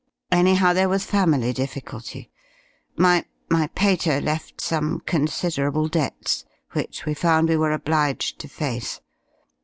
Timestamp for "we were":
7.49-7.71